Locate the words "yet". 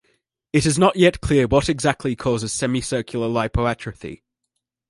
0.95-1.21